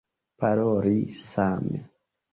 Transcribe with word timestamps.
Paroli 0.39 1.09
same. 1.13 1.77